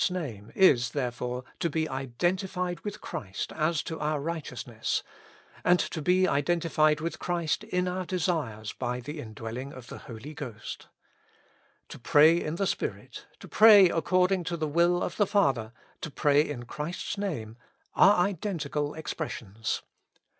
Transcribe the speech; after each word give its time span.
To 0.03 0.11
pray 0.13 0.19
in 0.19 0.19
Christ's 0.19 0.33
name 0.33 0.51
is 0.55 0.89
therefore 0.93 1.43
to 1.59 1.69
be 1.69 1.87
identified 1.87 2.79
with 2.79 3.01
Christ 3.01 3.51
as 3.51 3.83
to 3.83 3.99
our 3.99 4.19
righteousness, 4.19 5.03
and 5.63 5.77
to 5.79 6.01
be 6.01 6.23
idc7itified 6.23 7.01
with 7.01 7.19
Christ 7.19 7.63
in 7.65 7.87
our 7.87 8.07
desires 8.07 8.73
by 8.73 8.99
the 8.99 9.19
indwellijig 9.19 9.71
of 9.73 9.89
the 9.89 9.99
Holy 9.99 10.33
Ghost. 10.33 10.87
To 11.89 11.99
pray 11.99 12.41
in 12.43 12.55
the 12.55 12.65
Spirit, 12.65 13.27
to 13.41 13.47
pray 13.47 13.89
according 13.91 14.43
to 14.45 14.57
the 14.57 14.67
will 14.67 15.03
of 15.03 15.17
the 15.17 15.27
Father, 15.27 15.71
to 16.01 16.09
pray 16.09 16.49
in 16.49 16.63
Chris 16.63 16.97
fs 16.99 17.17
namCy 17.17 17.55
are 17.93 18.25
identical 18.25 18.95
ex 18.95 19.13
pressions. 19.13 19.81